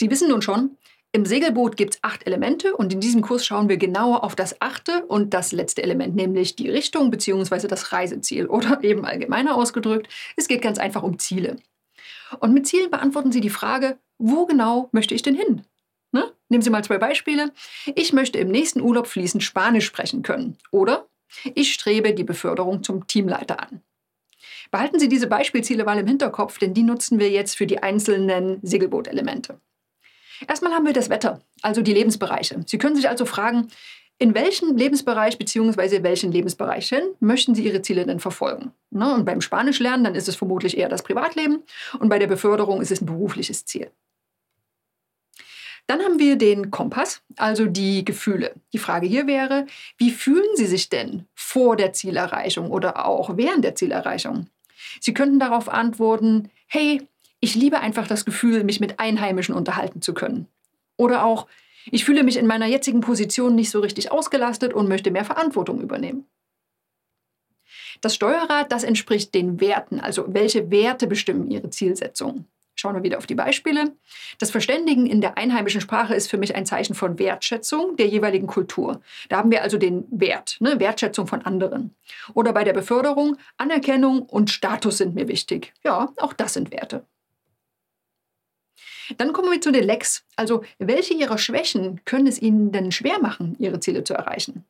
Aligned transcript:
Sie 0.00 0.10
wissen 0.10 0.30
nun 0.30 0.40
schon, 0.40 0.78
im 1.12 1.26
Segelboot 1.26 1.76
gibt 1.76 1.96
es 1.96 1.98
acht 2.00 2.26
Elemente 2.26 2.74
und 2.74 2.90
in 2.90 3.00
diesem 3.00 3.20
Kurs 3.20 3.44
schauen 3.44 3.68
wir 3.68 3.76
genauer 3.76 4.24
auf 4.24 4.34
das 4.34 4.58
achte 4.62 5.04
und 5.04 5.34
das 5.34 5.52
letzte 5.52 5.82
Element, 5.82 6.16
nämlich 6.16 6.56
die 6.56 6.70
Richtung 6.70 7.10
bzw. 7.10 7.68
das 7.68 7.92
Reiseziel 7.92 8.46
oder 8.46 8.78
eben 8.82 9.04
allgemeiner 9.04 9.56
ausgedrückt, 9.56 10.08
es 10.36 10.48
geht 10.48 10.62
ganz 10.62 10.78
einfach 10.78 11.02
um 11.02 11.18
Ziele. 11.18 11.56
Und 12.38 12.54
mit 12.54 12.66
Zielen 12.66 12.90
beantworten 12.90 13.30
Sie 13.30 13.42
die 13.42 13.50
Frage, 13.50 13.98
wo 14.16 14.46
genau 14.46 14.88
möchte 14.92 15.14
ich 15.14 15.20
denn 15.20 15.34
hin? 15.34 15.66
Ne? 16.12 16.32
Nehmen 16.48 16.62
Sie 16.62 16.70
mal 16.70 16.82
zwei 16.82 16.96
Beispiele. 16.96 17.52
Ich 17.94 18.14
möchte 18.14 18.38
im 18.38 18.48
nächsten 18.48 18.80
Urlaub 18.80 19.06
fließend 19.06 19.42
Spanisch 19.42 19.84
sprechen 19.84 20.22
können. 20.22 20.56
Oder 20.70 21.08
ich 21.54 21.74
strebe 21.74 22.14
die 22.14 22.24
Beförderung 22.24 22.82
zum 22.82 23.06
Teamleiter 23.06 23.60
an. 23.60 23.82
Behalten 24.70 24.98
Sie 24.98 25.10
diese 25.10 25.26
Beispielziele 25.26 25.84
mal 25.84 25.98
im 25.98 26.06
Hinterkopf, 26.06 26.56
denn 26.56 26.72
die 26.72 26.84
nutzen 26.84 27.18
wir 27.18 27.28
jetzt 27.28 27.58
für 27.58 27.66
die 27.66 27.82
einzelnen 27.82 28.60
Segelbootelemente. 28.62 29.60
Erstmal 30.48 30.72
haben 30.72 30.86
wir 30.86 30.92
das 30.92 31.10
Wetter, 31.10 31.40
also 31.62 31.82
die 31.82 31.92
Lebensbereiche. 31.92 32.62
Sie 32.66 32.78
können 32.78 32.96
sich 32.96 33.08
also 33.08 33.26
fragen, 33.26 33.68
in 34.18 34.34
welchem 34.34 34.76
Lebensbereich 34.76 35.38
bzw. 35.38 36.02
welchen 36.02 36.30
Lebensbereichen 36.30 37.02
möchten 37.20 37.54
Sie 37.54 37.64
Ihre 37.64 37.80
Ziele 37.80 38.04
denn 38.04 38.20
verfolgen? 38.20 38.72
Ne? 38.90 39.14
Und 39.14 39.24
beim 39.24 39.40
Spanisch 39.40 39.80
lernen, 39.80 40.04
dann 40.04 40.14
ist 40.14 40.28
es 40.28 40.36
vermutlich 40.36 40.76
eher 40.76 40.90
das 40.90 41.02
Privatleben 41.02 41.62
und 41.98 42.10
bei 42.10 42.18
der 42.18 42.26
Beförderung 42.26 42.82
ist 42.82 42.90
es 42.90 43.00
ein 43.00 43.06
berufliches 43.06 43.64
Ziel. 43.64 43.90
Dann 45.86 46.02
haben 46.02 46.18
wir 46.18 46.36
den 46.36 46.70
Kompass, 46.70 47.22
also 47.36 47.66
die 47.66 48.04
Gefühle. 48.04 48.54
Die 48.72 48.78
Frage 48.78 49.06
hier 49.06 49.26
wäre, 49.26 49.66
wie 49.96 50.10
fühlen 50.10 50.54
Sie 50.54 50.66
sich 50.66 50.88
denn 50.88 51.26
vor 51.34 51.74
der 51.76 51.92
Zielerreichung 51.92 52.70
oder 52.70 53.06
auch 53.06 53.36
während 53.36 53.64
der 53.64 53.74
Zielerreichung? 53.74 54.48
Sie 55.00 55.14
könnten 55.14 55.40
darauf 55.40 55.68
antworten, 55.68 56.50
hey, 56.66 57.08
ich 57.40 57.54
liebe 57.54 57.80
einfach 57.80 58.06
das 58.06 58.24
Gefühl, 58.24 58.64
mich 58.64 58.80
mit 58.80 59.00
Einheimischen 59.00 59.54
unterhalten 59.54 60.02
zu 60.02 60.14
können. 60.14 60.46
Oder 60.96 61.24
auch, 61.24 61.46
ich 61.90 62.04
fühle 62.04 62.22
mich 62.22 62.36
in 62.36 62.46
meiner 62.46 62.66
jetzigen 62.66 63.00
Position 63.00 63.54
nicht 63.54 63.70
so 63.70 63.80
richtig 63.80 64.12
ausgelastet 64.12 64.74
und 64.74 64.88
möchte 64.88 65.10
mehr 65.10 65.24
Verantwortung 65.24 65.80
übernehmen. 65.80 66.26
Das 68.02 68.14
Steuerrad, 68.14 68.72
das 68.72 68.84
entspricht 68.84 69.34
den 69.34 69.60
Werten, 69.60 70.00
also 70.00 70.24
welche 70.28 70.70
Werte 70.70 71.06
bestimmen 71.06 71.50
Ihre 71.50 71.70
Zielsetzung. 71.70 72.46
Schauen 72.74 72.94
wir 72.94 73.02
wieder 73.02 73.18
auf 73.18 73.26
die 73.26 73.34
Beispiele. 73.34 73.92
Das 74.38 74.50
Verständigen 74.50 75.06
in 75.06 75.20
der 75.20 75.36
einheimischen 75.36 75.82
Sprache 75.82 76.14
ist 76.14 76.30
für 76.30 76.38
mich 76.38 76.54
ein 76.54 76.64
Zeichen 76.64 76.94
von 76.94 77.18
Wertschätzung 77.18 77.96
der 77.96 78.06
jeweiligen 78.06 78.46
Kultur. 78.46 79.02
Da 79.28 79.36
haben 79.36 79.50
wir 79.50 79.62
also 79.62 79.76
den 79.76 80.06
Wert, 80.10 80.56
ne? 80.60 80.80
Wertschätzung 80.80 81.26
von 81.26 81.42
anderen. 81.42 81.94
Oder 82.32 82.54
bei 82.54 82.64
der 82.64 82.72
Beförderung, 82.72 83.36
Anerkennung 83.58 84.22
und 84.22 84.48
Status 84.48 84.96
sind 84.96 85.14
mir 85.14 85.28
wichtig. 85.28 85.74
Ja, 85.84 86.10
auch 86.16 86.32
das 86.32 86.54
sind 86.54 86.70
Werte. 86.70 87.04
Dann 89.18 89.32
kommen 89.32 89.50
wir 89.50 89.60
zu 89.60 89.72
den 89.72 89.84
Lecks. 89.84 90.24
Also, 90.36 90.64
welche 90.78 91.14
Ihrer 91.14 91.38
Schwächen 91.38 92.00
können 92.04 92.26
es 92.26 92.40
Ihnen 92.40 92.72
denn 92.72 92.92
schwer 92.92 93.20
machen, 93.20 93.56
Ihre 93.58 93.80
Ziele 93.80 94.04
zu 94.04 94.14
erreichen? 94.14 94.64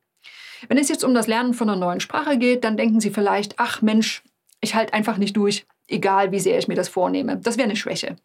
Wenn 0.68 0.78
es 0.78 0.88
jetzt 0.88 1.04
um 1.04 1.14
das 1.14 1.26
Lernen 1.26 1.54
von 1.54 1.68
einer 1.68 1.78
neuen 1.78 2.00
Sprache 2.00 2.38
geht, 2.38 2.64
dann 2.64 2.76
denken 2.76 3.00
Sie 3.00 3.10
vielleicht, 3.10 3.54
ach 3.58 3.82
Mensch, 3.82 4.22
ich 4.60 4.74
halte 4.74 4.92
einfach 4.92 5.16
nicht 5.16 5.36
durch 5.36 5.66
egal 5.90 6.32
wie 6.32 6.40
sehr 6.40 6.58
ich 6.58 6.68
mir 6.68 6.74
das 6.74 6.88
vornehme. 6.88 7.36
Das 7.36 7.56
wäre 7.56 7.66
eine 7.66 7.76
Schwäche. 7.76 8.16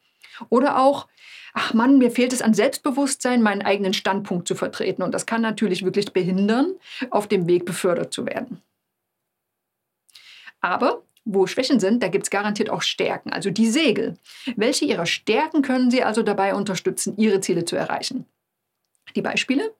Oder 0.49 0.79
auch, 0.79 1.07
ach 1.53 1.73
Mann, 1.73 1.97
mir 1.97 2.11
fehlt 2.11 2.33
es 2.33 2.41
an 2.41 2.53
Selbstbewusstsein, 2.53 3.41
meinen 3.41 3.61
eigenen 3.61 3.93
Standpunkt 3.93 4.47
zu 4.47 4.55
vertreten. 4.55 5.03
Und 5.03 5.11
das 5.13 5.25
kann 5.25 5.41
natürlich 5.41 5.83
wirklich 5.83 6.13
behindern, 6.13 6.75
auf 7.09 7.27
dem 7.27 7.47
Weg 7.47 7.65
befördert 7.65 8.13
zu 8.13 8.25
werden. 8.25 8.61
Aber 10.61 11.03
wo 11.25 11.47
Schwächen 11.47 11.79
sind, 11.79 12.01
da 12.01 12.07
gibt 12.07 12.25
es 12.25 12.29
garantiert 12.29 12.69
auch 12.69 12.83
Stärken, 12.83 13.33
also 13.33 13.49
die 13.49 13.67
Segel. 13.67 14.15
Welche 14.55 14.85
ihrer 14.85 15.05
Stärken 15.05 15.61
können 15.61 15.91
Sie 15.91 16.03
also 16.03 16.21
dabei 16.21 16.53
unterstützen, 16.53 17.15
Ihre 17.17 17.41
Ziele 17.41 17.65
zu 17.65 17.75
erreichen? 17.75 18.25
Die 19.15 19.21
Beispiele? 19.21 19.73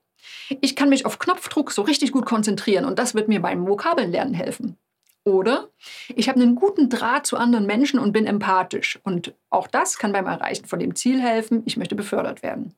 Ich 0.60 0.76
kann 0.76 0.88
mich 0.88 1.06
auf 1.06 1.18
Knopfdruck 1.18 1.72
so 1.72 1.82
richtig 1.82 2.12
gut 2.12 2.26
konzentrieren 2.26 2.84
und 2.84 2.98
das 2.98 3.14
wird 3.14 3.28
mir 3.28 3.40
beim 3.40 3.66
Vokabellernen 3.66 4.34
helfen. 4.34 4.76
Oder 5.24 5.70
ich 6.14 6.28
habe 6.28 6.40
einen 6.40 6.54
guten 6.54 6.88
Draht 6.88 7.26
zu 7.26 7.36
anderen 7.36 7.66
Menschen 7.66 7.98
und 7.98 8.12
bin 8.12 8.26
empathisch. 8.26 9.00
Und 9.02 9.34
auch 9.50 9.66
das 9.66 9.98
kann 9.98 10.12
beim 10.12 10.26
Erreichen 10.26 10.66
von 10.66 10.78
dem 10.78 10.94
Ziel 10.94 11.20
helfen, 11.20 11.62
ich 11.64 11.76
möchte 11.76 11.96
befördert 11.96 12.44
werden. 12.44 12.74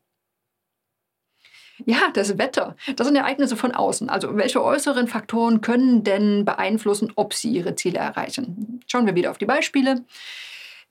Ja, 1.85 2.11
das 2.13 2.39
Wetter, 2.39 2.77
das 2.97 3.07
sind 3.07 3.17
Ereignisse 3.17 3.57
von 3.57 3.73
außen. 3.73 4.09
Also 4.09 4.37
welche 4.37 4.63
äußeren 4.63 5.07
Faktoren 5.07 5.61
können 5.61 6.05
denn 6.05 6.45
beeinflussen, 6.45 7.13
ob 7.15 7.35
Sie 7.35 7.51
Ihre 7.51 7.75
Ziele 7.75 7.99
erreichen? 7.99 8.81
Schauen 8.87 9.07
wir 9.07 9.15
wieder 9.15 9.31
auf 9.31 9.39
die 9.39 9.47
Beispiele. 9.47 10.05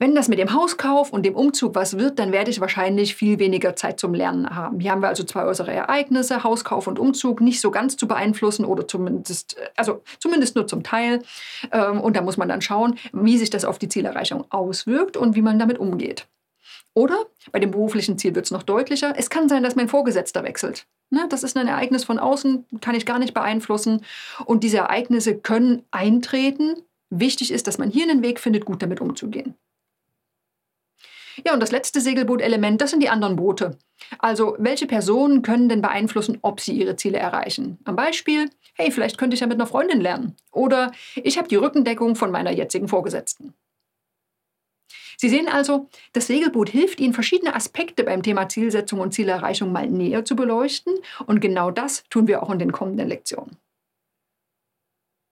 Wenn 0.00 0.14
das 0.14 0.28
mit 0.28 0.38
dem 0.38 0.54
Hauskauf 0.54 1.12
und 1.12 1.26
dem 1.26 1.34
Umzug 1.34 1.74
was 1.74 1.98
wird, 1.98 2.20
dann 2.20 2.30
werde 2.30 2.52
ich 2.52 2.60
wahrscheinlich 2.60 3.16
viel 3.16 3.40
weniger 3.40 3.74
Zeit 3.74 3.98
zum 3.98 4.14
Lernen 4.14 4.54
haben. 4.54 4.78
Hier 4.78 4.92
haben 4.92 5.02
wir 5.02 5.08
also 5.08 5.24
zwei 5.24 5.44
äußere 5.44 5.72
Ereignisse, 5.72 6.44
Hauskauf 6.44 6.86
und 6.86 7.00
Umzug, 7.00 7.40
nicht 7.40 7.60
so 7.60 7.72
ganz 7.72 7.96
zu 7.96 8.06
beeinflussen 8.06 8.64
oder 8.64 8.86
zumindest, 8.86 9.56
also 9.76 10.02
zumindest 10.20 10.54
nur 10.54 10.68
zum 10.68 10.84
Teil. 10.84 11.22
Ähm, 11.72 12.00
und 12.00 12.16
da 12.16 12.22
muss 12.22 12.36
man 12.36 12.48
dann 12.48 12.62
schauen, 12.62 12.96
wie 13.12 13.38
sich 13.38 13.50
das 13.50 13.64
auf 13.64 13.80
die 13.80 13.88
Zielerreichung 13.88 14.44
auswirkt 14.50 15.16
und 15.16 15.34
wie 15.34 15.42
man 15.42 15.58
damit 15.58 15.78
umgeht. 15.78 16.28
Oder 16.98 17.26
bei 17.52 17.60
dem 17.60 17.70
beruflichen 17.70 18.18
Ziel 18.18 18.34
wird 18.34 18.46
es 18.46 18.50
noch 18.50 18.64
deutlicher. 18.64 19.14
Es 19.16 19.30
kann 19.30 19.48
sein, 19.48 19.62
dass 19.62 19.76
mein 19.76 19.86
Vorgesetzter 19.86 20.42
wechselt. 20.42 20.88
Ne, 21.10 21.26
das 21.30 21.44
ist 21.44 21.56
ein 21.56 21.68
Ereignis 21.68 22.02
von 22.02 22.18
außen, 22.18 22.66
kann 22.80 22.96
ich 22.96 23.06
gar 23.06 23.20
nicht 23.20 23.34
beeinflussen. 23.34 24.04
Und 24.46 24.64
diese 24.64 24.78
Ereignisse 24.78 25.38
können 25.38 25.84
eintreten. 25.92 26.74
Wichtig 27.08 27.52
ist, 27.52 27.68
dass 27.68 27.78
man 27.78 27.88
hier 27.88 28.02
einen 28.02 28.24
Weg 28.24 28.40
findet, 28.40 28.64
gut 28.64 28.82
damit 28.82 29.00
umzugehen. 29.00 29.54
Ja, 31.46 31.54
und 31.54 31.60
das 31.60 31.70
letzte 31.70 32.00
Segelbootelement, 32.00 32.80
das 32.80 32.90
sind 32.90 33.00
die 33.00 33.10
anderen 33.10 33.36
Boote. 33.36 33.78
Also, 34.18 34.56
welche 34.58 34.88
Personen 34.88 35.42
können 35.42 35.68
denn 35.68 35.82
beeinflussen, 35.82 36.38
ob 36.42 36.58
sie 36.58 36.72
ihre 36.72 36.96
Ziele 36.96 37.18
erreichen? 37.18 37.78
Am 37.84 37.94
Beispiel, 37.94 38.50
hey, 38.74 38.90
vielleicht 38.90 39.18
könnte 39.18 39.34
ich 39.34 39.40
ja 39.40 39.46
mit 39.46 39.54
einer 39.56 39.68
Freundin 39.68 40.00
lernen. 40.00 40.34
Oder 40.50 40.90
ich 41.14 41.38
habe 41.38 41.46
die 41.46 41.54
Rückendeckung 41.54 42.16
von 42.16 42.32
meiner 42.32 42.50
jetzigen 42.50 42.88
Vorgesetzten. 42.88 43.54
Sie 45.20 45.28
sehen 45.28 45.48
also, 45.48 45.88
das 46.12 46.28
Segelboot 46.28 46.68
hilft 46.68 47.00
Ihnen, 47.00 47.12
verschiedene 47.12 47.56
Aspekte 47.56 48.04
beim 48.04 48.22
Thema 48.22 48.48
Zielsetzung 48.48 49.00
und 49.00 49.12
Zielerreichung 49.12 49.72
mal 49.72 49.88
näher 49.88 50.24
zu 50.24 50.36
beleuchten. 50.36 50.94
Und 51.26 51.40
genau 51.40 51.72
das 51.72 52.04
tun 52.08 52.28
wir 52.28 52.42
auch 52.42 52.50
in 52.50 52.60
den 52.60 52.70
kommenden 52.70 53.08
Lektionen. 53.08 53.56